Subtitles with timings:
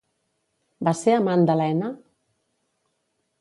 [0.87, 1.91] Va ser amant d'Helena?